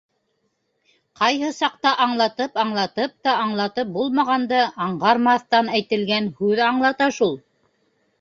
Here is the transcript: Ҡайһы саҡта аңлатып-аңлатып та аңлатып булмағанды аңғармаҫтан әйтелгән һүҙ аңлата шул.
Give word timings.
Ҡайһы 1.19 1.49
саҡта 1.57 1.91
аңлатып-аңлатып 2.05 3.13
та 3.27 3.35
аңлатып 3.41 3.91
булмағанды 3.97 4.63
аңғармаҫтан 4.87 5.69
әйтелгән 5.81 6.31
һүҙ 6.41 6.63
аңлата 6.71 7.11
шул. 7.19 7.37